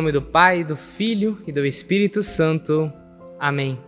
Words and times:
Nome 0.00 0.12
do 0.12 0.22
Pai, 0.22 0.64
do 0.64 0.78
Filho 0.78 1.42
e 1.46 1.52
do 1.52 1.62
Espírito 1.62 2.22
Santo. 2.22 2.90
Amém. 3.38 3.78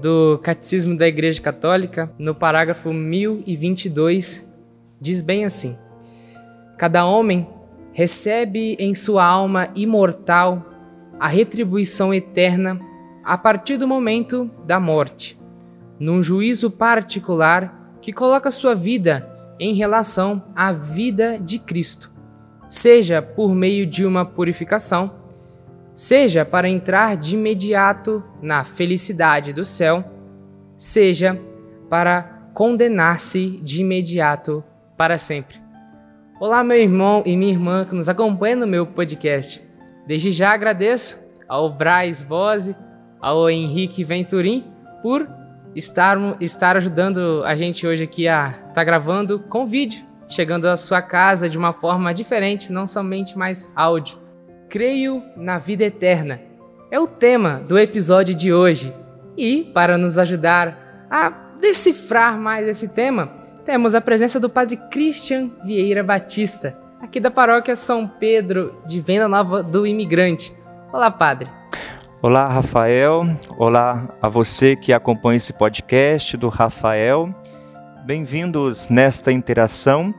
Do 0.00 0.40
Catecismo 0.42 0.96
da 0.96 1.06
Igreja 1.06 1.42
Católica, 1.42 2.10
no 2.18 2.34
parágrafo 2.34 2.90
1022, 2.90 4.50
diz 4.98 5.20
bem 5.20 5.44
assim: 5.44 5.76
Cada 6.78 7.04
homem 7.04 7.46
recebe 7.92 8.76
em 8.78 8.94
sua 8.94 9.26
alma 9.26 9.68
imortal 9.74 10.64
a 11.20 11.28
retribuição 11.28 12.14
eterna 12.14 12.80
a 13.22 13.36
partir 13.36 13.76
do 13.76 13.86
momento 13.86 14.50
da 14.66 14.80
morte, 14.80 15.38
num 16.00 16.22
juízo 16.22 16.70
particular 16.70 17.98
que 18.00 18.10
coloca 18.10 18.50
sua 18.50 18.74
vida 18.74 19.30
em 19.60 19.74
relação 19.74 20.42
à 20.56 20.72
vida 20.72 21.38
de 21.38 21.58
Cristo, 21.58 22.10
seja 22.70 23.20
por 23.20 23.54
meio 23.54 23.84
de 23.84 24.06
uma 24.06 24.24
purificação, 24.24 25.25
seja 25.96 26.44
para 26.44 26.68
entrar 26.68 27.16
de 27.16 27.34
imediato 27.34 28.22
na 28.42 28.62
felicidade 28.64 29.54
do 29.54 29.64
céu, 29.64 30.04
seja 30.76 31.40
para 31.88 32.50
condenar-se 32.52 33.58
de 33.62 33.80
imediato 33.80 34.62
para 34.94 35.16
sempre. 35.16 35.56
Olá, 36.38 36.62
meu 36.62 36.76
irmão 36.76 37.22
e 37.24 37.34
minha 37.34 37.52
irmã 37.52 37.86
que 37.86 37.94
nos 37.94 38.10
acompanham 38.10 38.60
no 38.60 38.66
meu 38.66 38.86
podcast. 38.86 39.62
Desde 40.06 40.30
já 40.30 40.50
agradeço 40.50 41.18
ao 41.48 41.72
Braz 41.72 42.22
Bose, 42.22 42.76
ao 43.18 43.48
Henrique 43.48 44.04
Venturim 44.04 44.70
por 45.00 45.26
estar, 45.74 46.18
estar 46.42 46.76
ajudando 46.76 47.42
a 47.46 47.56
gente 47.56 47.86
hoje 47.86 48.04
aqui 48.04 48.28
a 48.28 48.50
estar 48.50 48.74
tá 48.74 48.84
gravando 48.84 49.40
com 49.40 49.66
vídeo, 49.66 50.04
chegando 50.28 50.66
à 50.66 50.76
sua 50.76 51.00
casa 51.00 51.48
de 51.48 51.56
uma 51.56 51.72
forma 51.72 52.12
diferente, 52.12 52.70
não 52.70 52.86
somente 52.86 53.38
mais 53.38 53.72
áudio. 53.74 54.25
Creio 54.68 55.22
na 55.36 55.58
vida 55.58 55.84
eterna. 55.84 56.40
É 56.90 56.98
o 56.98 57.06
tema 57.06 57.60
do 57.60 57.78
episódio 57.78 58.34
de 58.34 58.52
hoje. 58.52 58.92
E 59.36 59.62
para 59.72 59.96
nos 59.96 60.18
ajudar 60.18 61.06
a 61.08 61.30
decifrar 61.60 62.36
mais 62.36 62.66
esse 62.66 62.88
tema, 62.88 63.30
temos 63.64 63.94
a 63.94 64.00
presença 64.00 64.40
do 64.40 64.50
Padre 64.50 64.76
Christian 64.90 65.50
Vieira 65.64 66.02
Batista, 66.02 66.76
aqui 67.00 67.20
da 67.20 67.30
paróquia 67.30 67.76
São 67.76 68.08
Pedro 68.08 68.82
de 68.86 69.00
Venda 69.00 69.28
Nova 69.28 69.62
do 69.62 69.86
Imigrante. 69.86 70.52
Olá, 70.92 71.12
Padre. 71.12 71.48
Olá, 72.20 72.48
Rafael. 72.48 73.24
Olá 73.56 74.08
a 74.20 74.28
você 74.28 74.74
que 74.74 74.92
acompanha 74.92 75.36
esse 75.36 75.52
podcast 75.52 76.36
do 76.36 76.48
Rafael. 76.48 77.32
Bem-vindos 78.04 78.88
nesta 78.88 79.30
interação, 79.30 80.12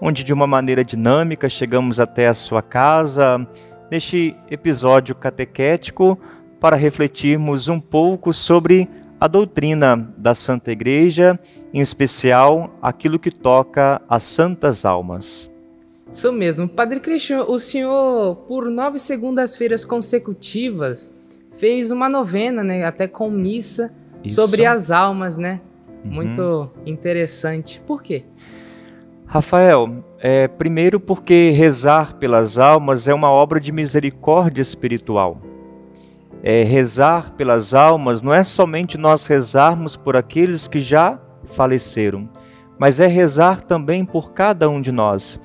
onde 0.00 0.22
de 0.22 0.32
uma 0.32 0.46
maneira 0.46 0.84
dinâmica 0.84 1.48
chegamos 1.48 1.98
até 1.98 2.28
a 2.28 2.34
sua 2.34 2.62
casa, 2.62 3.44
neste 3.90 4.36
episódio 4.50 5.14
catequético, 5.14 6.18
para 6.60 6.76
refletirmos 6.76 7.68
um 7.68 7.78
pouco 7.78 8.32
sobre 8.32 8.88
a 9.20 9.26
doutrina 9.26 9.96
da 10.16 10.34
Santa 10.34 10.72
Igreja, 10.72 11.38
em 11.72 11.80
especial 11.80 12.76
aquilo 12.80 13.18
que 13.18 13.30
toca 13.30 14.00
às 14.08 14.22
santas 14.22 14.84
almas. 14.84 15.52
Isso 16.10 16.32
mesmo. 16.32 16.68
Padre 16.68 17.00
Cristian, 17.00 17.44
o 17.44 17.58
senhor, 17.58 18.36
por 18.48 18.70
nove 18.70 18.98
segundas-feiras 18.98 19.84
consecutivas, 19.84 21.10
fez 21.54 21.90
uma 21.90 22.08
novena, 22.08 22.64
né, 22.64 22.84
até 22.84 23.06
com 23.06 23.30
missa, 23.30 23.90
Isso. 24.24 24.36
sobre 24.36 24.64
as 24.64 24.90
almas, 24.90 25.36
né? 25.36 25.60
Uhum. 26.04 26.12
Muito 26.12 26.70
interessante. 26.86 27.82
Por 27.86 28.02
quê? 28.02 28.24
Rafael, 29.30 30.02
é, 30.20 30.48
primeiro 30.48 30.98
porque 30.98 31.50
rezar 31.50 32.14
pelas 32.14 32.56
almas 32.56 33.06
é 33.06 33.12
uma 33.12 33.30
obra 33.30 33.60
de 33.60 33.70
misericórdia 33.70 34.62
espiritual. 34.62 35.42
É, 36.42 36.62
rezar 36.62 37.32
pelas 37.32 37.74
almas 37.74 38.22
não 38.22 38.32
é 38.32 38.42
somente 38.42 38.96
nós 38.96 39.26
rezarmos 39.26 39.98
por 39.98 40.16
aqueles 40.16 40.66
que 40.66 40.80
já 40.80 41.20
faleceram, 41.44 42.26
mas 42.78 43.00
é 43.00 43.06
rezar 43.06 43.60
também 43.60 44.02
por 44.02 44.32
cada 44.32 44.66
um 44.66 44.80
de 44.80 44.90
nós. 44.90 45.38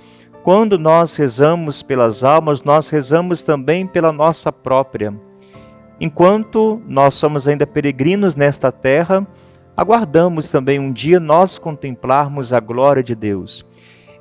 Quando 0.44 0.80
nós 0.80 1.18
rezamos 1.18 1.84
pelas 1.84 2.24
almas, 2.24 2.62
nós 2.62 2.88
rezamos 2.88 3.42
também 3.42 3.86
pela 3.86 4.14
nossa 4.14 4.50
própria. 4.50 5.14
Enquanto 6.00 6.82
nós 6.88 7.16
somos 7.16 7.50
ainda 7.50 7.68
peregrinos 7.68 8.34
nesta 8.34 8.72
terra, 8.72 9.28
aguardamos 9.76 10.50
também 10.50 10.80
um 10.80 10.92
dia 10.92 11.20
nós 11.20 11.58
contemplarmos 11.58 12.54
a 12.54 12.60
glória 12.60 13.04
de 13.04 13.16
Deus. 13.16 13.66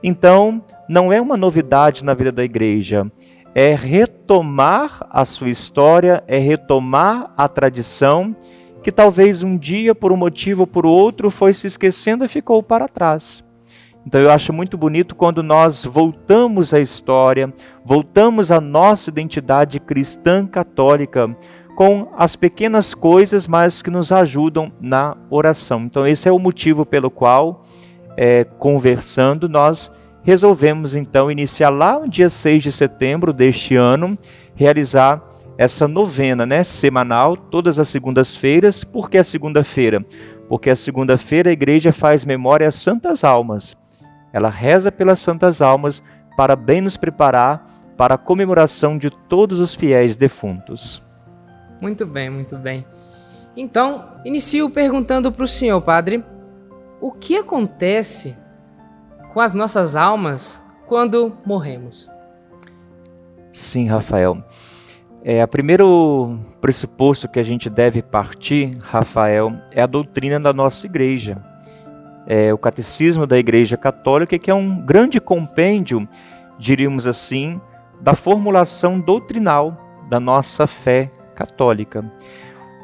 Então, 0.03 0.65
não 0.89 1.13
é 1.13 1.21
uma 1.21 1.37
novidade 1.37 2.05
na 2.05 2.15
vida 2.15 2.33
da 2.33 2.43
igreja, 2.43 3.11
é 3.55 3.75
retomar 3.75 5.07
a 5.11 5.25
sua 5.25 5.51
história, 5.51 6.25
é 6.27 6.39
retomar 6.39 7.33
a 7.37 7.47
tradição 7.49 8.35
que 8.83 8.91
talvez 8.91 9.43
um 9.43 9.57
dia, 9.57 9.95
por 9.95 10.11
um 10.11 10.17
motivo 10.17 10.63
ou 10.63 10.67
por 10.67 10.85
outro, 10.85 11.31
foi 11.31 11.53
se 11.53 11.67
esquecendo 11.67 12.25
e 12.25 12.29
ficou 12.29 12.63
para 12.63 12.89
trás. 12.89 13.45
Então 14.05 14.21
eu 14.21 14.31
acho 14.31 14.53
muito 14.53 14.77
bonito 14.77 15.15
quando 15.15 15.43
nós 15.43 15.85
voltamos 15.85 16.75
à 16.75 16.81
história, 16.81 17.53
voltamos 17.85 18.51
à 18.51 18.61
nossa 18.61 19.11
identidade 19.11 19.79
cristã 19.79 20.45
católica, 20.45 21.37
com 21.75 22.09
as 22.17 22.37
pequenas 22.37 22.95
coisas, 22.95 23.47
mas 23.47 23.83
que 23.83 23.91
nos 23.91 24.13
ajudam 24.13 24.71
na 24.81 25.17
oração. 25.31 25.83
Então, 25.83 26.07
esse 26.07 26.29
é 26.29 26.33
o 26.33 26.39
motivo 26.39 26.85
pelo 26.85 27.11
qual, 27.11 27.65
é, 28.17 28.45
conversando, 28.45 29.49
nós 29.49 29.95
resolvemos 30.23 30.95
então 30.95 31.31
iniciar 31.31 31.71
lá 31.71 31.99
no 31.99 32.09
dia 32.09 32.29
6 32.29 32.63
de 32.63 32.73
setembro 32.73 33.33
deste 33.33 33.75
ano, 33.75 34.17
realizar 34.55 35.23
essa 35.59 35.87
novena, 35.87 36.47
né, 36.47 36.65
semanal, 36.65 37.37
todas 37.37 37.79
as 37.79 37.89
segundas-feiras. 37.89 38.85
Por 38.85 39.11
que 39.11 39.19
a 39.19 39.25
segunda-feira? 39.25 40.05
Porque 40.49 40.71
a 40.71 40.77
segunda-feira 40.77 41.51
a 41.51 41.53
igreja 41.53 41.93
faz 41.93 42.25
memória 42.25 42.69
às 42.69 42.75
santas 42.75 43.25
almas. 43.25 43.77
Ela 44.33 44.49
reza 44.49 44.91
pelas 44.91 45.21
santas 45.21 45.61
almas 45.61 46.03
para 46.37 46.57
bem 46.57 46.81
nos 46.81 46.97
preparar 46.97 47.67
para 47.97 48.15
a 48.15 48.19
comemoração 48.19 48.97
de 48.97 49.11
todos 49.11 49.61
os 49.61 49.75
fiéis 49.75 50.17
defuntos. 50.17 51.03
Muito 51.83 52.07
bem, 52.07 52.31
muito 52.31 52.57
bem. 52.57 52.87
Então, 53.57 54.05
inicio 54.25 54.71
perguntando 54.71 55.33
para 55.33 55.43
o 55.43 55.49
senhor, 55.49 55.81
padre, 55.81 56.25
o 57.01 57.11
que 57.11 57.37
acontece 57.37 58.37
com 59.33 59.41
as 59.41 59.53
nossas 59.53 59.97
almas 59.97 60.63
quando 60.87 61.37
morremos? 61.45 62.09
Sim, 63.53 63.89
Rafael. 63.89 64.45
É, 65.25 65.43
o 65.43 65.49
primeiro 65.49 66.39
pressuposto 66.61 67.29
que 67.29 67.41
a 67.41 67.43
gente 67.43 67.69
deve 67.69 68.01
partir, 68.01 68.79
Rafael, 68.85 69.53
é 69.73 69.83
a 69.83 69.87
doutrina 69.87 70.39
da 70.39 70.53
nossa 70.53 70.87
igreja. 70.87 71.37
É 72.29 72.55
o 72.55 72.59
catecismo 72.59 73.27
da 73.27 73.37
Igreja 73.37 73.77
Católica, 73.77 74.39
que 74.39 74.53
é 74.53 74.55
um 74.55 74.81
grande 74.81 75.21
compêndio, 75.21 76.09
diríamos 76.61 77.09
assim, 77.09 77.61
da 78.01 78.15
formulação 78.15 79.01
doutrinal 79.01 79.77
da 80.09 80.21
nossa 80.21 80.69
fé 80.69 81.11
católica. 81.35 82.05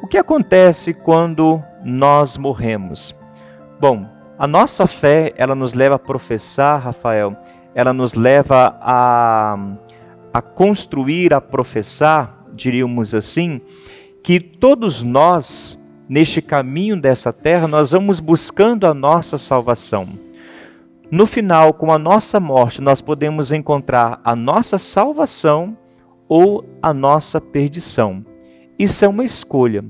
O 0.01 0.07
que 0.07 0.17
acontece 0.17 0.93
quando 0.93 1.61
nós 1.83 2.37
morremos? 2.37 3.15
Bom, 3.79 4.05
a 4.37 4.47
nossa 4.47 4.87
fé, 4.87 5.33
ela 5.35 5.53
nos 5.53 5.73
leva 5.73 5.95
a 5.95 5.99
professar, 5.99 6.81
Rafael, 6.81 7.33
ela 7.75 7.91
nos 7.91 8.13
leva 8.13 8.77
a, 8.81 9.57
a 10.33 10.41
construir, 10.41 11.33
a 11.33 11.41
professar, 11.41 12.45
diríamos 12.53 13.13
assim, 13.13 13.61
que 14.23 14.39
todos 14.39 15.03
nós, 15.03 15.81
neste 16.07 16.41
caminho 16.41 16.99
dessa 16.99 17.33
terra, 17.33 17.67
nós 17.67 17.91
vamos 17.91 18.19
buscando 18.19 18.87
a 18.87 18.93
nossa 18.93 19.37
salvação. 19.37 20.07
No 21.11 21.25
final, 21.25 21.73
com 21.73 21.91
a 21.91 21.97
nossa 21.97 22.39
morte, 22.39 22.81
nós 22.81 23.01
podemos 23.01 23.51
encontrar 23.51 24.21
a 24.23 24.35
nossa 24.35 24.77
salvação 24.77 25.75
ou 26.27 26.63
a 26.81 26.93
nossa 26.93 27.41
perdição. 27.41 28.23
Isso 28.79 29.03
é 29.03 29.07
uma 29.09 29.25
escolha. 29.25 29.83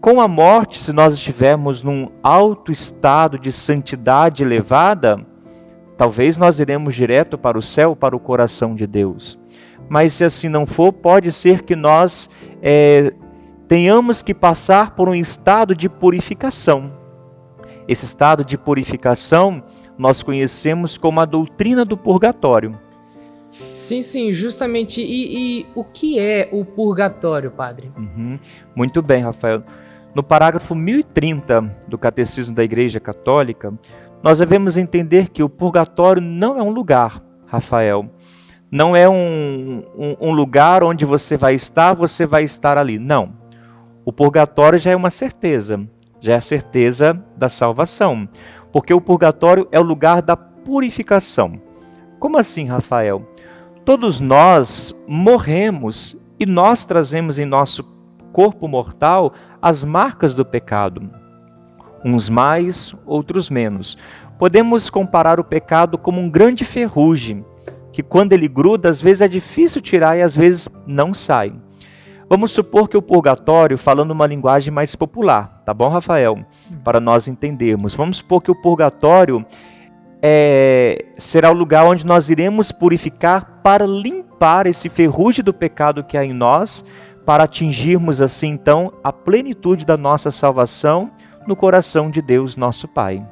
Com 0.00 0.20
a 0.20 0.28
morte, 0.28 0.80
se 0.80 0.92
nós 0.92 1.14
estivermos 1.14 1.82
num 1.82 2.08
alto 2.22 2.70
estado 2.70 3.36
de 3.36 3.50
santidade 3.50 4.44
elevada, 4.44 5.26
talvez 5.96 6.36
nós 6.36 6.60
iremos 6.60 6.94
direto 6.94 7.36
para 7.36 7.58
o 7.58 7.62
céu, 7.62 7.96
para 7.96 8.14
o 8.14 8.20
coração 8.20 8.76
de 8.76 8.86
Deus. 8.86 9.36
Mas 9.88 10.14
se 10.14 10.22
assim 10.22 10.48
não 10.48 10.64
for, 10.64 10.92
pode 10.92 11.32
ser 11.32 11.62
que 11.62 11.74
nós 11.74 12.30
é, 12.62 13.12
tenhamos 13.66 14.22
que 14.22 14.32
passar 14.32 14.94
por 14.94 15.08
um 15.08 15.14
estado 15.14 15.74
de 15.74 15.88
purificação. 15.88 16.92
Esse 17.88 18.04
estado 18.04 18.44
de 18.44 18.56
purificação 18.56 19.60
nós 19.98 20.22
conhecemos 20.22 20.96
como 20.96 21.18
a 21.18 21.24
doutrina 21.24 21.84
do 21.84 21.96
purgatório. 21.96 22.78
Sim, 23.74 24.02
sim, 24.02 24.32
justamente. 24.32 25.00
E, 25.00 25.60
e 25.60 25.66
o 25.74 25.84
que 25.84 26.18
é 26.18 26.48
o 26.52 26.64
purgatório, 26.64 27.50
padre? 27.50 27.92
Uhum. 27.96 28.38
Muito 28.74 29.02
bem, 29.02 29.22
Rafael. 29.22 29.62
No 30.14 30.22
parágrafo 30.22 30.74
1030 30.74 31.62
do 31.88 31.98
Catecismo 31.98 32.54
da 32.54 32.62
Igreja 32.62 33.00
Católica, 33.00 33.72
nós 34.22 34.38
devemos 34.38 34.76
entender 34.76 35.28
que 35.28 35.42
o 35.42 35.48
purgatório 35.48 36.22
não 36.22 36.58
é 36.58 36.62
um 36.62 36.70
lugar, 36.70 37.22
Rafael. 37.46 38.08
não 38.70 38.96
é 38.96 39.08
um, 39.08 39.84
um, 39.96 40.16
um 40.20 40.32
lugar 40.32 40.82
onde 40.82 41.04
você 41.04 41.36
vai 41.36 41.54
estar, 41.54 41.94
você 41.94 42.26
vai 42.26 42.44
estar 42.44 42.78
ali. 42.78 42.98
Não. 42.98 43.34
O 44.04 44.12
purgatório 44.12 44.78
já 44.78 44.90
é 44.90 44.96
uma 44.96 45.10
certeza, 45.10 45.80
já 46.20 46.34
é 46.34 46.36
a 46.36 46.40
certeza 46.40 47.22
da 47.36 47.48
salvação. 47.48 48.28
Porque 48.72 48.92
o 48.92 49.00
purgatório 49.00 49.68
é 49.70 49.78
o 49.78 49.84
lugar 49.84 50.22
da 50.22 50.36
purificação. 50.36 51.60
Como 52.24 52.38
assim, 52.38 52.64
Rafael? 52.64 53.22
Todos 53.84 54.18
nós 54.18 54.98
morremos 55.06 56.18
e 56.40 56.46
nós 56.46 56.82
trazemos 56.82 57.38
em 57.38 57.44
nosso 57.44 57.84
corpo 58.32 58.66
mortal 58.66 59.34
as 59.60 59.84
marcas 59.84 60.32
do 60.32 60.42
pecado. 60.42 61.10
Uns 62.02 62.30
mais, 62.30 62.94
outros 63.04 63.50
menos. 63.50 63.98
Podemos 64.38 64.88
comparar 64.88 65.38
o 65.38 65.44
pecado 65.44 65.98
como 65.98 66.18
um 66.18 66.30
grande 66.30 66.64
ferrugem 66.64 67.44
que 67.92 68.02
quando 68.02 68.32
ele 68.32 68.48
gruda, 68.48 68.88
às 68.88 69.02
vezes 69.02 69.20
é 69.20 69.28
difícil 69.28 69.82
tirar 69.82 70.16
e 70.16 70.22
às 70.22 70.34
vezes 70.34 70.66
não 70.86 71.12
sai. 71.12 71.52
Vamos 72.26 72.52
supor 72.52 72.88
que 72.88 72.96
o 72.96 73.02
purgatório, 73.02 73.76
falando 73.76 74.12
uma 74.12 74.26
linguagem 74.26 74.72
mais 74.72 74.96
popular, 74.96 75.62
tá 75.66 75.74
bom, 75.74 75.90
Rafael? 75.90 76.42
Para 76.82 77.00
nós 77.00 77.28
entendermos. 77.28 77.94
Vamos 77.94 78.16
supor 78.16 78.40
que 78.40 78.50
o 78.50 78.62
purgatório 78.62 79.44
é, 80.26 81.04
será 81.18 81.50
o 81.50 81.54
lugar 81.54 81.84
onde 81.84 82.06
nós 82.06 82.30
iremos 82.30 82.72
purificar 82.72 83.60
para 83.62 83.84
limpar 83.84 84.66
esse 84.66 84.88
ferrugem 84.88 85.44
do 85.44 85.52
pecado 85.52 86.02
que 86.02 86.16
há 86.16 86.24
em 86.24 86.32
nós, 86.32 86.82
para 87.26 87.44
atingirmos 87.44 88.22
assim 88.22 88.48
então 88.48 88.90
a 89.04 89.12
plenitude 89.12 89.84
da 89.84 89.98
nossa 89.98 90.30
salvação 90.30 91.10
no 91.46 91.54
coração 91.54 92.10
de 92.10 92.22
Deus, 92.22 92.56
nosso 92.56 92.88
Pai. 92.88 93.22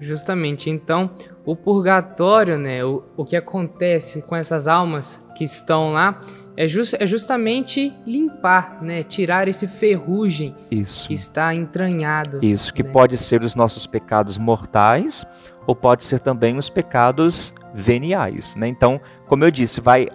Justamente. 0.00 0.68
Então, 0.68 1.12
o 1.44 1.54
purgatório, 1.54 2.58
né, 2.58 2.84
o, 2.84 3.04
o 3.16 3.24
que 3.24 3.36
acontece 3.36 4.22
com 4.22 4.34
essas 4.34 4.66
almas 4.66 5.22
que 5.36 5.44
estão 5.44 5.92
lá, 5.92 6.18
é, 6.56 6.66
just, 6.66 6.94
é 6.98 7.06
justamente 7.06 7.94
limpar, 8.04 8.82
né, 8.82 9.04
tirar 9.04 9.46
esse 9.46 9.68
ferrugem 9.68 10.56
Isso. 10.72 11.06
que 11.06 11.14
está 11.14 11.54
entranhado. 11.54 12.44
Isso, 12.44 12.74
que 12.74 12.82
né? 12.82 12.90
pode 12.90 13.16
ser 13.16 13.44
os 13.44 13.54
nossos 13.54 13.86
pecados 13.86 14.36
mortais 14.36 15.24
ou 15.70 15.74
pode 15.76 16.04
ser 16.04 16.18
também 16.18 16.58
os 16.58 16.68
pecados 16.68 17.54
veniais. 17.72 18.56
Né? 18.56 18.66
Então, 18.66 19.00
como 19.28 19.44
eu 19.44 19.52
disse, 19.52 19.80
vai 19.80 20.08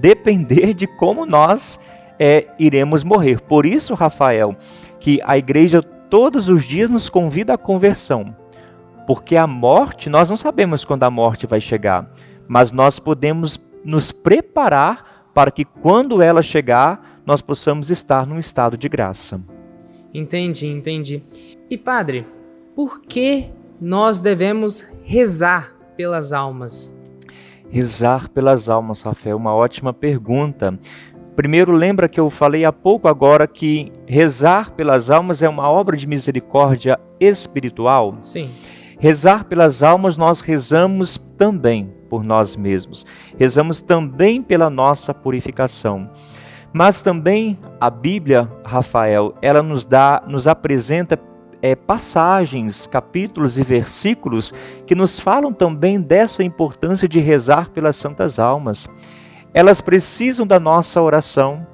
depender 0.00 0.74
de 0.74 0.88
como 0.88 1.24
nós 1.24 1.78
é, 2.18 2.48
iremos 2.58 3.04
morrer. 3.04 3.40
Por 3.40 3.64
isso, 3.64 3.94
Rafael, 3.94 4.56
que 4.98 5.20
a 5.24 5.38
igreja 5.38 5.80
todos 5.80 6.48
os 6.48 6.64
dias 6.64 6.90
nos 6.90 7.08
convida 7.08 7.54
à 7.54 7.56
conversão. 7.56 8.34
Porque 9.06 9.36
a 9.36 9.46
morte, 9.46 10.10
nós 10.10 10.28
não 10.28 10.36
sabemos 10.36 10.84
quando 10.84 11.04
a 11.04 11.10
morte 11.10 11.46
vai 11.46 11.60
chegar, 11.60 12.10
mas 12.48 12.72
nós 12.72 12.98
podemos 12.98 13.64
nos 13.84 14.10
preparar 14.10 15.28
para 15.32 15.52
que 15.52 15.64
quando 15.64 16.20
ela 16.20 16.42
chegar, 16.42 17.20
nós 17.24 17.40
possamos 17.40 17.92
estar 17.92 18.26
num 18.26 18.40
estado 18.40 18.76
de 18.76 18.88
graça. 18.88 19.40
Entendi, 20.12 20.66
entendi. 20.66 21.22
E 21.70 21.78
padre, 21.78 22.26
por 22.74 23.02
que 23.02 23.52
nós 23.80 24.18
devemos 24.18 24.88
rezar 25.02 25.74
pelas 25.96 26.32
almas? 26.32 26.96
Rezar 27.68 28.28
pelas 28.28 28.68
almas, 28.68 29.02
Rafael, 29.02 29.36
uma 29.36 29.54
ótima 29.54 29.92
pergunta. 29.92 30.78
Primeiro, 31.34 31.72
lembra 31.72 32.08
que 32.08 32.18
eu 32.18 32.30
falei 32.30 32.64
há 32.64 32.72
pouco 32.72 33.08
agora 33.08 33.46
que 33.46 33.92
rezar 34.06 34.70
pelas 34.70 35.10
almas 35.10 35.42
é 35.42 35.48
uma 35.48 35.68
obra 35.68 35.96
de 35.96 36.06
misericórdia 36.06 36.98
espiritual? 37.20 38.14
Sim. 38.22 38.50
Rezar 38.98 39.44
pelas 39.44 39.82
almas, 39.82 40.16
nós 40.16 40.40
rezamos 40.40 41.18
também 41.36 41.92
por 42.08 42.24
nós 42.24 42.56
mesmos. 42.56 43.04
Rezamos 43.38 43.80
também 43.80 44.42
pela 44.42 44.70
nossa 44.70 45.12
purificação. 45.12 46.08
Mas 46.72 47.00
também 47.00 47.58
a 47.78 47.90
Bíblia, 47.90 48.50
Rafael, 48.64 49.34
ela 49.42 49.62
nos 49.62 49.84
dá, 49.84 50.22
nos 50.26 50.46
apresenta 50.46 51.18
é, 51.66 51.74
passagens, 51.74 52.86
capítulos 52.86 53.58
e 53.58 53.64
versículos 53.64 54.54
que 54.86 54.94
nos 54.94 55.18
falam 55.18 55.52
também 55.52 56.00
dessa 56.00 56.44
importância 56.44 57.08
de 57.08 57.18
rezar 57.18 57.70
pelas 57.70 57.96
santas 57.96 58.38
almas. 58.38 58.88
Elas 59.52 59.80
precisam 59.80 60.46
da 60.46 60.60
nossa 60.60 61.02
oração, 61.02 61.66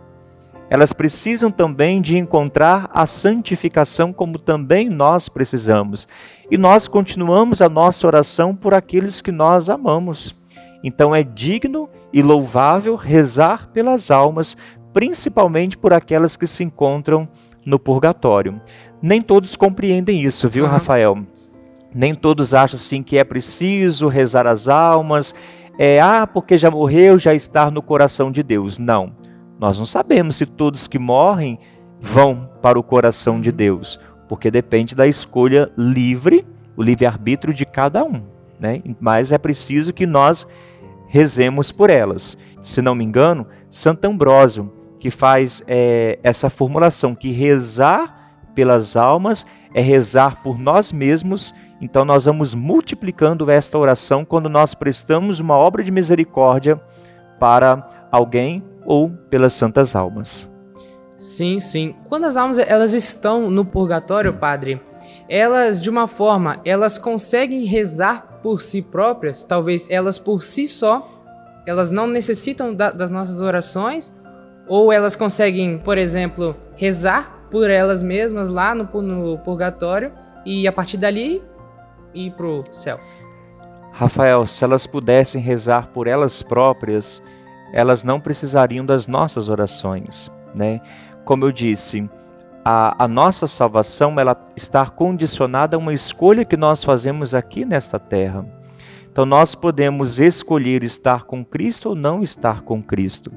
elas 0.70 0.94
precisam 0.94 1.50
também 1.50 2.00
de 2.00 2.16
encontrar 2.16 2.88
a 2.90 3.04
santificação, 3.04 4.14
como 4.14 4.38
também 4.38 4.88
nós 4.88 5.28
precisamos. 5.28 6.08
E 6.50 6.56
nós 6.56 6.88
continuamos 6.88 7.60
a 7.60 7.68
nossa 7.68 8.06
oração 8.06 8.56
por 8.56 8.72
aqueles 8.72 9.20
que 9.20 9.30
nós 9.30 9.68
amamos. 9.68 10.34
Então 10.82 11.14
é 11.14 11.22
digno 11.22 11.86
e 12.10 12.22
louvável 12.22 12.96
rezar 12.96 13.68
pelas 13.68 14.10
almas, 14.10 14.56
principalmente 14.94 15.76
por 15.76 15.92
aquelas 15.92 16.34
que 16.34 16.46
se 16.46 16.64
encontram 16.64 17.28
no 17.64 17.78
purgatório. 17.78 18.60
Nem 19.02 19.20
todos 19.20 19.56
compreendem 19.56 20.22
isso, 20.22 20.48
viu, 20.48 20.64
uhum. 20.64 20.70
Rafael? 20.70 21.18
Nem 21.92 22.14
todos 22.14 22.54
acham 22.54 22.76
assim 22.76 23.02
que 23.02 23.18
é 23.18 23.24
preciso 23.24 24.08
rezar 24.08 24.46
as 24.46 24.68
almas, 24.68 25.34
é 25.78 26.00
ah, 26.00 26.26
porque 26.26 26.56
já 26.56 26.70
morreu, 26.70 27.18
já 27.18 27.34
está 27.34 27.70
no 27.70 27.82
coração 27.82 28.30
de 28.30 28.42
Deus. 28.42 28.78
Não. 28.78 29.12
Nós 29.58 29.78
não 29.78 29.86
sabemos 29.86 30.36
se 30.36 30.46
todos 30.46 30.86
que 30.86 30.98
morrem 30.98 31.58
vão 32.00 32.48
para 32.60 32.78
o 32.78 32.82
coração 32.82 33.40
de 33.40 33.52
Deus, 33.52 33.98
porque 34.28 34.50
depende 34.50 34.94
da 34.94 35.06
escolha 35.06 35.70
livre, 35.76 36.46
o 36.76 36.82
livre-arbítrio 36.82 37.52
de 37.52 37.66
cada 37.66 38.04
um. 38.04 38.22
Né? 38.58 38.82
Mas 39.00 39.32
é 39.32 39.38
preciso 39.38 39.92
que 39.92 40.06
nós 40.06 40.46
rezemos 41.08 41.70
por 41.70 41.90
elas. 41.90 42.38
Se 42.62 42.80
não 42.80 42.94
me 42.94 43.04
engano, 43.04 43.46
Santo 43.68 44.04
Ambrósio, 44.06 44.72
que 44.98 45.10
faz 45.10 45.62
é, 45.66 46.18
essa 46.22 46.48
formulação, 46.48 47.14
que 47.14 47.32
rezar 47.32 48.21
pelas 48.54 48.96
almas 48.96 49.46
é 49.74 49.80
rezar 49.80 50.42
por 50.42 50.58
nós 50.58 50.92
mesmos. 50.92 51.54
Então 51.80 52.04
nós 52.04 52.24
vamos 52.24 52.54
multiplicando 52.54 53.50
esta 53.50 53.78
oração 53.78 54.24
quando 54.24 54.48
nós 54.48 54.74
prestamos 54.74 55.40
uma 55.40 55.56
obra 55.56 55.82
de 55.82 55.90
misericórdia 55.90 56.80
para 57.40 57.88
alguém 58.10 58.62
ou 58.84 59.10
pelas 59.10 59.52
santas 59.52 59.96
almas. 59.96 60.48
Sim, 61.18 61.60
sim. 61.60 61.94
Quando 62.08 62.24
as 62.24 62.36
almas 62.36 62.58
elas 62.58 62.94
estão 62.94 63.50
no 63.50 63.64
purgatório, 63.64 64.32
padre, 64.34 64.80
elas 65.28 65.80
de 65.80 65.88
uma 65.88 66.08
forma, 66.08 66.60
elas 66.64 66.98
conseguem 66.98 67.64
rezar 67.64 68.40
por 68.42 68.60
si 68.60 68.82
próprias, 68.82 69.44
talvez 69.44 69.88
elas 69.88 70.18
por 70.18 70.42
si 70.42 70.66
só, 70.66 71.08
elas 71.64 71.90
não 71.90 72.06
necessitam 72.06 72.74
da, 72.74 72.90
das 72.90 73.10
nossas 73.10 73.40
orações, 73.40 74.12
ou 74.66 74.92
elas 74.92 75.14
conseguem, 75.14 75.78
por 75.78 75.96
exemplo, 75.96 76.56
rezar 76.76 77.31
por 77.52 77.68
elas 77.68 78.02
mesmas 78.02 78.48
lá 78.48 78.74
no, 78.74 78.84
no 79.02 79.38
purgatório 79.38 80.10
e 80.44 80.66
a 80.66 80.72
partir 80.72 80.96
dali 80.96 81.42
ir 82.14 82.32
pro 82.32 82.64
céu. 82.72 82.98
Rafael, 83.92 84.46
se 84.46 84.64
elas 84.64 84.86
pudessem 84.86 85.40
rezar 85.40 85.88
por 85.88 86.06
elas 86.06 86.40
próprias, 86.40 87.22
elas 87.74 88.02
não 88.02 88.18
precisariam 88.18 88.86
das 88.86 89.06
nossas 89.06 89.50
orações, 89.50 90.30
né? 90.54 90.80
Como 91.26 91.44
eu 91.44 91.52
disse, 91.52 92.10
a, 92.64 93.04
a, 93.04 93.06
nossa 93.06 93.46
salvação 93.46 94.18
ela 94.18 94.34
está 94.56 94.86
condicionada 94.86 95.76
a 95.76 95.78
uma 95.78 95.92
escolha 95.92 96.46
que 96.46 96.56
nós 96.56 96.82
fazemos 96.82 97.34
aqui 97.34 97.66
nesta 97.66 97.98
terra. 97.98 98.46
Então 99.10 99.26
nós 99.26 99.54
podemos 99.54 100.18
escolher 100.18 100.82
estar 100.82 101.24
com 101.24 101.44
Cristo 101.44 101.90
ou 101.90 101.94
não 101.94 102.22
estar 102.22 102.62
com 102.62 102.82
Cristo. 102.82 103.30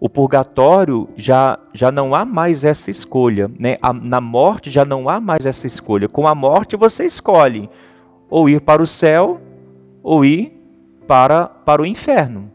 O 0.00 0.08
purgatório 0.08 1.10
já, 1.14 1.58
já 1.74 1.92
não 1.92 2.14
há 2.14 2.24
mais 2.24 2.64
essa 2.64 2.90
escolha, 2.90 3.50
né? 3.58 3.76
Na 4.02 4.18
morte 4.18 4.70
já 4.70 4.82
não 4.82 5.10
há 5.10 5.20
mais 5.20 5.44
essa 5.44 5.66
escolha. 5.66 6.08
Com 6.08 6.26
a 6.26 6.34
morte 6.34 6.74
você 6.74 7.04
escolhe 7.04 7.68
ou 8.30 8.48
ir 8.48 8.62
para 8.62 8.82
o 8.82 8.86
céu 8.86 9.38
ou 10.02 10.24
ir 10.24 10.58
para, 11.06 11.46
para 11.46 11.82
o 11.82 11.86
inferno. 11.86 12.50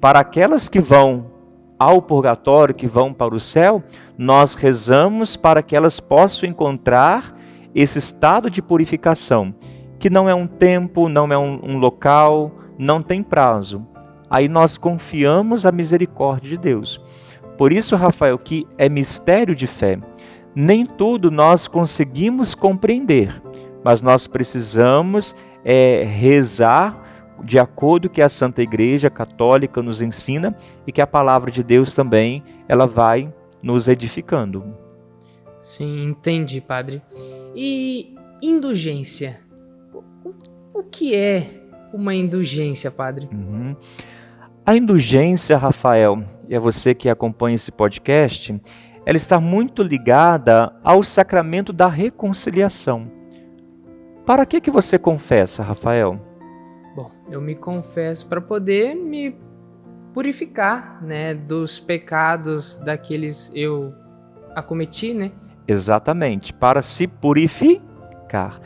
Para 0.00 0.20
aquelas 0.20 0.68
que 0.68 0.80
vão 0.80 1.30
ao 1.78 2.02
purgatório, 2.02 2.74
que 2.74 2.86
vão 2.86 3.10
para 3.10 3.34
o 3.34 3.40
céu, 3.40 3.82
nós 4.18 4.52
rezamos 4.52 5.36
para 5.36 5.62
que 5.62 5.74
elas 5.74 5.98
possam 5.98 6.46
encontrar 6.46 7.34
esse 7.74 7.98
estado 7.98 8.50
de 8.50 8.60
purificação, 8.60 9.54
que 9.98 10.10
não 10.10 10.28
é 10.28 10.34
um 10.34 10.46
tempo, 10.46 11.08
não 11.08 11.32
é 11.32 11.38
um, 11.38 11.58
um 11.62 11.78
local, 11.78 12.52
não 12.78 13.02
tem 13.02 13.22
prazo. 13.22 13.84
Aí 14.28 14.48
nós 14.48 14.76
confiamos 14.76 15.66
a 15.66 15.72
misericórdia 15.72 16.50
de 16.50 16.58
Deus. 16.58 17.00
Por 17.56 17.72
isso, 17.72 17.96
Rafael, 17.96 18.38
que 18.38 18.66
é 18.76 18.88
mistério 18.88 19.54
de 19.54 19.66
fé. 19.66 19.98
Nem 20.54 20.86
tudo 20.86 21.30
nós 21.30 21.66
conseguimos 21.66 22.54
compreender, 22.54 23.42
mas 23.84 24.00
nós 24.00 24.26
precisamos 24.26 25.34
é, 25.64 26.04
rezar 26.04 26.98
de 27.42 27.58
acordo 27.58 28.08
que 28.08 28.22
a 28.22 28.28
Santa 28.28 28.62
Igreja 28.62 29.10
Católica 29.10 29.82
nos 29.82 30.00
ensina 30.00 30.56
e 30.86 30.92
que 30.92 31.00
a 31.00 31.06
palavra 31.06 31.50
de 31.50 31.62
Deus 31.62 31.92
também 31.92 32.42
ela 32.68 32.86
vai 32.86 33.32
nos 33.62 33.88
edificando. 33.88 34.64
Sim, 35.60 36.10
entendi, 36.10 36.60
padre. 36.60 37.02
E 37.54 38.14
indulgência? 38.42 39.40
O, 40.72 40.82
que 40.82 41.14
é 41.14 41.62
uma 41.92 42.14
indulgência, 42.14 42.90
padre? 42.90 43.28
Uhum. 43.32 43.74
A 44.66 44.74
indulgência, 44.74 45.58
Rafael, 45.58 46.24
e 46.48 46.56
a 46.56 46.60
você 46.60 46.94
que 46.94 47.10
acompanha 47.10 47.54
esse 47.54 47.70
podcast, 47.70 48.58
ela 49.04 49.16
está 49.18 49.38
muito 49.38 49.82
ligada 49.82 50.74
ao 50.82 51.02
sacramento 51.02 51.70
da 51.70 51.86
reconciliação. 51.86 53.12
Para 54.24 54.46
que 54.46 54.62
que 54.62 54.70
você 54.70 54.98
confessa, 54.98 55.62
Rafael? 55.62 56.18
Bom, 56.96 57.10
eu 57.30 57.42
me 57.42 57.54
confesso 57.54 58.26
para 58.26 58.40
poder 58.40 58.94
me 58.94 59.36
purificar, 60.14 61.04
né, 61.04 61.34
dos 61.34 61.78
pecados 61.78 62.78
daqueles 62.78 63.50
eu 63.54 63.92
acometi, 64.56 65.12
né? 65.12 65.30
Exatamente, 65.68 66.54
para 66.54 66.80
se 66.80 67.06
purificar. 67.06 68.58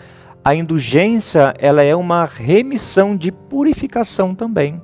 A 0.44 0.54
indulgência, 0.54 1.52
ela 1.58 1.82
é 1.82 1.96
uma 1.96 2.24
remissão 2.24 3.16
de 3.16 3.32
purificação 3.32 4.32
também, 4.32 4.80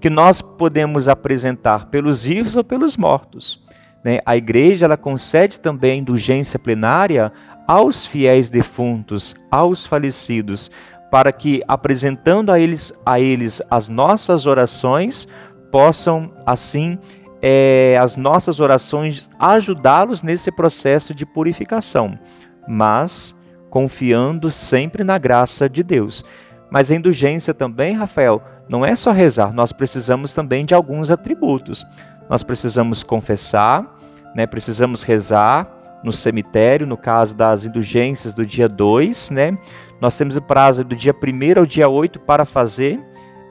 que 0.00 0.08
nós 0.08 0.40
podemos 0.40 1.08
apresentar 1.08 1.86
pelos 1.86 2.22
vivos 2.22 2.56
ou 2.56 2.64
pelos 2.64 2.96
mortos. 2.96 3.62
Né? 4.04 4.18
A 4.24 4.36
igreja 4.36 4.84
ela 4.84 4.96
concede 4.96 5.58
também 5.58 6.00
indulgência 6.00 6.58
plenária 6.58 7.32
aos 7.66 8.06
fiéis 8.06 8.48
defuntos, 8.48 9.34
aos 9.50 9.86
falecidos, 9.86 10.70
para 11.10 11.32
que 11.32 11.62
apresentando 11.66 12.50
a 12.50 12.58
eles, 12.58 12.92
a 13.04 13.18
eles 13.18 13.60
as 13.70 13.88
nossas 13.88 14.46
orações, 14.46 15.26
possam 15.70 16.32
assim 16.46 16.98
é, 17.42 17.98
as 18.00 18.16
nossas 18.16 18.60
orações 18.60 19.30
ajudá-los 19.38 20.22
nesse 20.22 20.50
processo 20.50 21.14
de 21.14 21.24
purificação, 21.24 22.18
mas 22.66 23.34
confiando 23.70 24.50
sempre 24.50 25.04
na 25.04 25.18
graça 25.18 25.68
de 25.68 25.82
Deus. 25.82 26.24
Mas 26.70 26.90
a 26.90 26.94
indulgência 26.94 27.54
também, 27.54 27.94
Rafael, 27.94 28.42
não 28.68 28.84
é 28.84 28.94
só 28.94 29.12
rezar, 29.12 29.52
nós 29.52 29.72
precisamos 29.72 30.32
também 30.32 30.64
de 30.64 30.74
alguns 30.74 31.10
atributos. 31.10 31.86
Nós 32.28 32.42
precisamos 32.42 33.02
confessar, 33.02 33.98
né, 34.34 34.46
precisamos 34.46 35.02
rezar 35.02 35.66
no 36.04 36.12
cemitério, 36.12 36.86
no 36.86 36.96
caso 36.96 37.34
das 37.34 37.64
indulgências 37.64 38.32
do 38.32 38.44
dia 38.44 38.68
2, 38.68 39.30
né? 39.30 39.58
Nós 40.00 40.16
temos 40.16 40.36
o 40.36 40.42
prazo 40.42 40.84
do 40.84 40.94
dia 40.94 41.12
1 41.12 41.58
ao 41.58 41.66
dia 41.66 41.88
8 41.88 42.20
para 42.20 42.44
fazer 42.44 43.00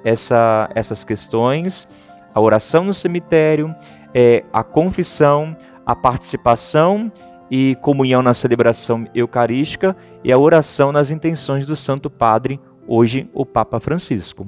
essa, 0.06 0.70
essas 0.74 1.04
questões 1.04 1.88
a 2.38 2.40
oração 2.40 2.84
no 2.84 2.94
cemitério, 2.94 3.76
é, 4.14 4.44
a 4.54 4.64
confissão, 4.64 5.58
a 5.84 5.96
participação 5.96 7.12
e 7.50 7.76
comunhão 7.82 8.22
na 8.22 8.32
celebração 8.32 9.08
eucarística 9.16 9.98
e 10.24 10.32
a 10.32 10.38
oração 10.38 10.92
nas 10.92 11.10
intenções 11.10 11.66
do 11.66 11.76
Santo 11.76 12.12
Padre, 12.12 12.60
hoje 12.88 13.28
o 13.34 13.44
Papa 13.44 13.80
Francisco. 13.80 14.46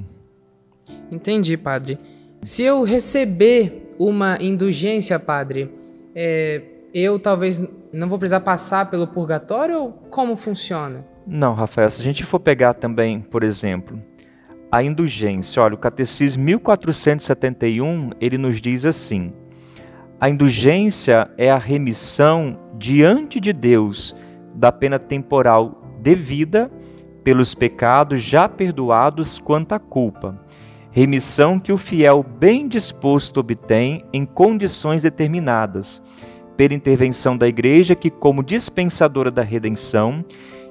Entendi, 1.11 1.57
Padre. 1.57 1.99
Se 2.41 2.63
eu 2.63 2.83
receber 2.83 3.91
uma 3.97 4.37
indulgência, 4.41 5.19
Padre, 5.19 5.69
é, 6.15 6.61
eu 6.93 7.19
talvez 7.19 7.67
não 7.91 8.07
vou 8.07 8.17
precisar 8.17 8.39
passar 8.39 8.89
pelo 8.89 9.07
purgatório 9.07 9.79
ou 9.79 9.91
como 10.09 10.35
funciona? 10.37 11.05
Não, 11.27 11.53
Rafael, 11.53 11.89
se 11.89 12.01
a 12.01 12.03
gente 12.03 12.25
for 12.25 12.39
pegar 12.39 12.73
também, 12.73 13.19
por 13.19 13.43
exemplo, 13.43 14.01
a 14.71 14.83
indulgência. 14.83 15.61
Olha, 15.61 15.75
o 15.75 15.77
Catecismo 15.77 16.43
1471, 16.43 18.11
ele 18.21 18.37
nos 18.37 18.61
diz 18.61 18.85
assim: 18.85 19.33
A 20.19 20.29
indulgência 20.29 21.29
é 21.37 21.51
a 21.51 21.57
remissão 21.57 22.59
diante 22.77 23.39
de 23.39 23.51
Deus 23.51 24.15
da 24.55 24.71
pena 24.71 24.97
temporal 24.97 25.83
devida 26.01 26.71
pelos 27.23 27.53
pecados 27.53 28.21
já 28.21 28.47
perdoados 28.47 29.37
quanto 29.37 29.73
à 29.73 29.79
culpa. 29.79 30.39
Remissão 30.91 31.59
que 31.59 31.71
o 31.71 31.77
fiel 31.77 32.23
bem 32.23 32.67
disposto 32.67 33.39
obtém 33.39 34.05
em 34.11 34.25
condições 34.25 35.01
determinadas, 35.01 36.01
pela 36.57 36.73
intervenção 36.73 37.37
da 37.37 37.47
Igreja, 37.47 37.95
que, 37.95 38.09
como 38.09 38.43
dispensadora 38.43 39.31
da 39.31 39.43
redenção, 39.43 40.25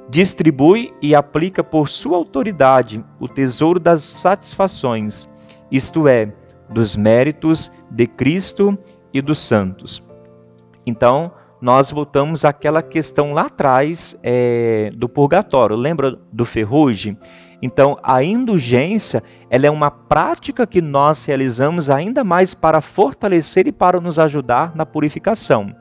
distribui 0.08 0.92
e 1.00 1.14
aplica 1.14 1.62
por 1.62 1.88
sua 1.88 2.16
autoridade 2.16 3.04
o 3.20 3.28
tesouro 3.28 3.78
das 3.78 4.02
satisfações, 4.02 5.28
isto 5.70 6.08
é, 6.08 6.32
dos 6.68 6.96
méritos 6.96 7.72
de 7.90 8.06
Cristo 8.06 8.76
e 9.12 9.22
dos 9.22 9.40
santos. 9.40 10.02
Então, 10.84 11.32
nós 11.60 11.90
voltamos 11.90 12.44
àquela 12.44 12.82
questão 12.82 13.32
lá 13.32 13.42
atrás 13.42 14.18
é, 14.22 14.90
do 14.94 15.08
purgatório. 15.08 15.76
Lembra 15.76 16.18
do 16.32 16.44
ferrugem? 16.44 17.18
Então, 17.60 17.98
a 18.02 18.22
indulgência 18.22 19.22
ela 19.50 19.66
é 19.66 19.70
uma 19.70 19.90
prática 19.90 20.66
que 20.66 20.80
nós 20.80 21.24
realizamos 21.24 21.88
ainda 21.88 22.22
mais 22.22 22.52
para 22.52 22.80
fortalecer 22.80 23.66
e 23.66 23.72
para 23.72 24.00
nos 24.00 24.18
ajudar 24.18 24.74
na 24.76 24.84
purificação. 24.84 25.74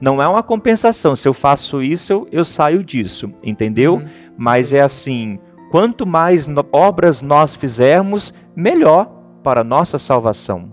Não 0.00 0.22
é 0.22 0.28
uma 0.28 0.42
compensação. 0.42 1.16
Se 1.16 1.26
eu 1.26 1.32
faço 1.32 1.82
isso, 1.82 2.12
eu, 2.12 2.28
eu 2.30 2.44
saio 2.44 2.84
disso, 2.84 3.32
entendeu? 3.42 3.94
Uhum. 3.94 4.08
Mas 4.36 4.72
é 4.72 4.80
assim: 4.80 5.38
quanto 5.70 6.06
mais 6.06 6.46
no, 6.46 6.64
obras 6.72 7.22
nós 7.22 7.56
fizermos, 7.56 8.34
melhor 8.54 9.06
para 9.42 9.62
a 9.62 9.64
nossa 9.64 9.98
salvação. 9.98 10.70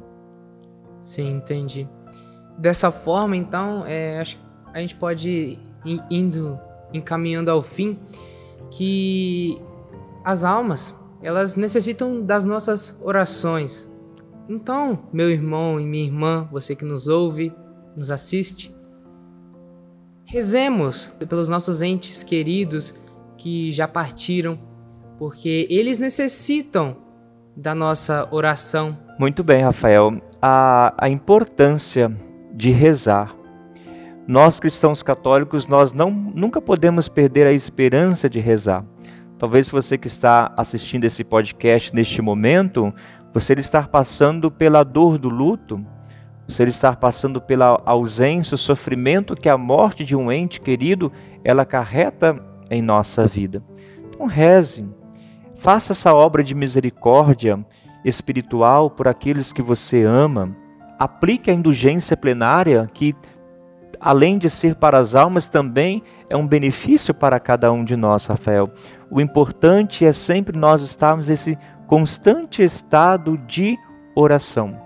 Sim, 0.99 1.37
entendi. 1.37 1.87
Dessa 2.57 2.91
forma, 2.91 3.35
então, 3.37 3.83
é, 3.85 4.19
acho 4.19 4.37
que 4.37 4.43
a 4.73 4.79
gente 4.79 4.95
pode 4.95 5.59
ir 5.85 6.01
indo, 6.09 6.59
encaminhando 6.93 7.49
ao 7.49 7.61
fim, 7.61 7.99
que 8.71 9.61
as 10.23 10.43
almas, 10.43 10.95
elas 11.23 11.55
necessitam 11.55 12.21
das 12.21 12.45
nossas 12.45 12.97
orações. 13.01 13.89
Então, 14.47 15.07
meu 15.11 15.29
irmão 15.29 15.79
e 15.79 15.85
minha 15.85 16.05
irmã, 16.05 16.47
você 16.51 16.75
que 16.75 16.85
nos 16.85 17.07
ouve, 17.07 17.53
nos 17.95 18.11
assiste, 18.11 18.73
Rezemos 20.33 21.11
pelos 21.29 21.49
nossos 21.49 21.81
entes 21.83 22.23
queridos 22.23 22.95
que 23.37 23.71
já 23.71 23.87
partiram, 23.87 24.57
porque 25.17 25.67
eles 25.69 25.99
necessitam 25.99 26.97
da 27.55 27.75
nossa 27.75 28.27
oração. 28.31 28.97
Muito 29.19 29.43
bem, 29.43 29.63
Rafael. 29.63 30.19
A, 30.41 30.93
a 30.97 31.07
importância 31.07 32.11
de 32.51 32.71
rezar. 32.71 33.35
Nós 34.27 34.59
cristãos 34.59 35.03
católicos, 35.03 35.67
nós 35.67 35.93
não, 35.93 36.09
nunca 36.09 36.59
podemos 36.59 37.07
perder 37.07 37.45
a 37.45 37.51
esperança 37.51 38.29
de 38.29 38.39
rezar. 38.39 38.83
Talvez 39.43 39.69
você 39.69 39.97
que 39.97 40.07
está 40.07 40.53
assistindo 40.55 41.03
esse 41.03 41.21
podcast 41.21 41.93
neste 41.93 42.21
momento, 42.21 42.93
você 43.33 43.51
está 43.51 43.83
passando 43.83 44.49
pela 44.49 44.85
dor 44.85 45.17
do 45.17 45.27
luto, 45.27 45.85
você 46.47 46.63
estar 46.63 46.95
passando 46.95 47.41
pela 47.41 47.81
ausência, 47.85 48.55
o 48.55 48.57
sofrimento 48.57 49.35
que 49.35 49.49
a 49.49 49.57
morte 49.57 50.05
de 50.05 50.15
um 50.15 50.31
ente 50.31 50.61
querido 50.61 51.11
ela 51.43 51.63
acarreta 51.63 52.41
em 52.71 52.81
nossa 52.81 53.27
vida. 53.27 53.61
Então 54.07 54.27
reze, 54.27 54.87
faça 55.55 55.91
essa 55.91 56.13
obra 56.13 56.41
de 56.41 56.55
misericórdia 56.55 57.59
espiritual 58.05 58.89
por 58.89 59.09
aqueles 59.09 59.51
que 59.51 59.61
você 59.61 60.03
ama. 60.03 60.55
Aplique 60.97 61.51
a 61.51 61.53
indulgência 61.53 62.15
plenária 62.15 62.87
que 62.93 63.13
além 64.03 64.37
de 64.37 64.49
ser 64.49 64.75
para 64.75 64.97
as 64.97 65.15
almas, 65.15 65.47
também 65.47 66.03
é 66.29 66.35
um 66.35 66.45
benefício 66.45 67.13
para 67.13 67.39
cada 67.39 67.71
um 67.71 67.85
de 67.85 67.95
nós, 67.95 68.25
Rafael. 68.25 68.69
O 69.13 69.21
importante 69.21 70.03
é 70.03 70.11
sempre 70.11 70.57
nós 70.57 70.81
estarmos 70.81 71.27
nesse 71.27 71.57
constante 71.87 72.63
estado 72.63 73.37
de 73.37 73.77
oração 74.15 74.83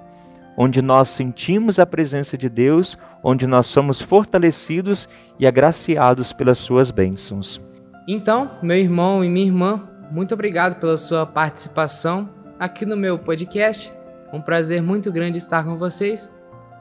onde 0.57 0.81
nós 0.81 1.09
sentimos 1.09 1.77
a 1.79 1.85
presença 1.85 2.35
de 2.35 2.49
Deus, 2.49 2.97
onde 3.23 3.45
nós 3.45 3.67
somos 3.67 4.01
fortalecidos 4.01 5.07
e 5.39 5.45
agraciados 5.45 6.33
pelas 6.33 6.57
suas 6.57 6.89
bênçãos. 6.89 7.61
Então, 8.07 8.49
meu 8.63 8.77
irmão 8.77 9.23
e 9.23 9.29
minha 9.29 9.45
irmã, 9.45 9.87
muito 10.09 10.33
obrigado 10.33 10.79
pela 10.79 10.97
sua 10.97 11.27
participação 11.27 12.27
aqui 12.59 12.85
no 12.85 12.97
meu 12.97 13.19
podcast. 13.19 13.93
Um 14.33 14.41
prazer 14.41 14.81
muito 14.81 15.11
grande 15.11 15.37
estar 15.37 15.63
com 15.63 15.77
vocês. 15.77 16.33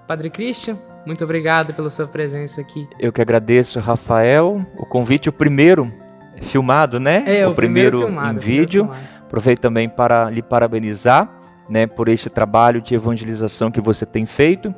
Padre 0.09 0.31
Christian, 0.31 0.79
muito 1.05 1.23
obrigado 1.23 1.75
pela 1.75 1.91
sua 1.91 2.07
presença 2.07 2.61
aqui. 2.63 2.89
Eu 2.99 3.13
que 3.13 3.21
agradeço, 3.21 3.79
Rafael. 3.79 4.65
O 4.79 4.87
convite, 4.87 5.29
o 5.29 5.33
primeiro 5.33 5.93
filmado, 6.43 6.99
né? 7.01 7.25
É, 7.27 7.47
o, 7.47 7.51
o 7.51 7.55
primeiro, 7.55 7.99
primeiro 7.99 8.07
filmado, 8.07 8.39
em 8.39 8.41
vídeo. 8.41 8.91
Aproveito 9.23 9.61
também 9.61 9.89
para 9.89 10.31
lhe 10.31 10.43
parabenizar 10.43 11.29
né, 11.69 11.87
por 11.87 12.09
este 12.09 12.31
trabalho 12.31 12.81
de 12.81 12.95
evangelização 12.95 13.71
que 13.71 13.81
você 13.81 14.07
tem 14.07 14.25
feito, 14.25 14.75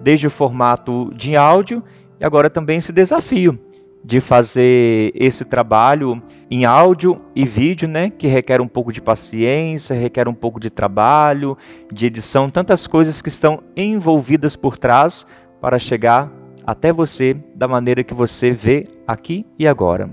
desde 0.00 0.26
o 0.26 0.30
formato 0.30 1.12
de 1.14 1.36
áudio 1.36 1.82
e 2.20 2.24
agora 2.24 2.50
também 2.50 2.78
esse 2.78 2.92
desafio 2.92 3.58
de 4.04 4.20
fazer 4.20 5.12
esse 5.14 5.44
trabalho 5.44 6.20
em 6.50 6.64
áudio 6.64 7.20
e 7.36 7.44
vídeo, 7.44 7.86
né, 7.86 8.10
que 8.10 8.26
requer 8.26 8.60
um 8.60 8.66
pouco 8.66 8.92
de 8.92 9.00
paciência, 9.00 9.94
requer 9.94 10.28
um 10.28 10.34
pouco 10.34 10.58
de 10.58 10.70
trabalho, 10.70 11.56
de 11.92 12.06
edição, 12.06 12.50
tantas 12.50 12.86
coisas 12.86 13.22
que 13.22 13.28
estão 13.28 13.62
envolvidas 13.76 14.56
por 14.56 14.76
trás 14.76 15.24
para 15.60 15.78
chegar 15.78 16.32
até 16.66 16.92
você 16.92 17.36
da 17.54 17.68
maneira 17.68 18.02
que 18.02 18.14
você 18.14 18.50
vê 18.50 18.88
aqui 19.06 19.46
e 19.56 19.68
agora. 19.68 20.10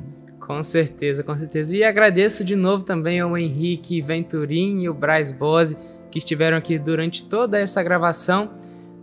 Com 0.50 0.64
certeza, 0.64 1.24
com 1.24 1.36
certeza. 1.36 1.78
E 1.78 1.84
agradeço 1.84 2.44
de 2.44 2.56
novo 2.56 2.84
também 2.84 3.20
ao 3.20 3.38
Henrique 3.38 4.02
Venturim 4.02 4.82
e 4.82 4.90
o 4.90 4.96
Braz 4.96 5.32
Bose 5.32 5.78
que 6.10 6.18
estiveram 6.18 6.58
aqui 6.58 6.80
durante 6.80 7.24
toda 7.24 7.60
essa 7.60 7.84
gravação. 7.84 8.50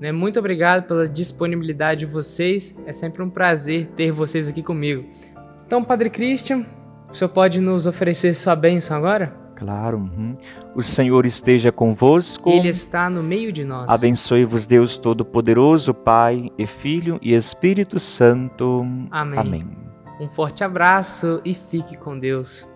Né? 0.00 0.10
Muito 0.10 0.40
obrigado 0.40 0.88
pela 0.88 1.08
disponibilidade 1.08 2.00
de 2.00 2.06
vocês. 2.06 2.74
É 2.84 2.92
sempre 2.92 3.22
um 3.22 3.30
prazer 3.30 3.86
ter 3.86 4.10
vocês 4.10 4.48
aqui 4.48 4.60
comigo. 4.60 5.04
Então, 5.64 5.84
Padre 5.84 6.10
Christian, 6.10 6.66
o 7.08 7.14
senhor 7.14 7.28
pode 7.28 7.60
nos 7.60 7.86
oferecer 7.86 8.34
sua 8.34 8.56
bênção 8.56 8.96
agora? 8.96 9.32
Claro. 9.54 9.98
Uhum. 9.98 10.34
O 10.74 10.82
Senhor 10.82 11.24
esteja 11.24 11.70
convosco. 11.70 12.50
Ele 12.50 12.68
está 12.68 13.08
no 13.08 13.22
meio 13.22 13.52
de 13.52 13.62
nós. 13.62 13.88
Abençoe-vos, 13.88 14.66
Deus 14.66 14.98
Todo-Poderoso, 14.98 15.94
Pai 15.94 16.50
e 16.58 16.66
Filho 16.66 17.20
e 17.22 17.34
Espírito 17.34 18.00
Santo. 18.00 18.84
Amém. 19.12 19.38
Amém. 19.38 19.85
Um 20.18 20.28
forte 20.28 20.64
abraço 20.64 21.40
e 21.44 21.52
fique 21.52 21.96
com 21.96 22.18
Deus. 22.18 22.66